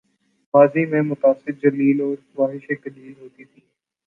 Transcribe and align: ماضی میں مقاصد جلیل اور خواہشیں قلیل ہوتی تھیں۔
ماضی 0.53 0.85
میں 0.85 1.01
مقاصد 1.01 1.61
جلیل 1.63 2.01
اور 2.01 2.15
خواہشیں 2.35 2.75
قلیل 2.83 3.13
ہوتی 3.19 3.43
تھیں۔ 3.43 3.65